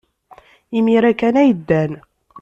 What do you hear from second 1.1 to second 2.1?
kan ay ddan.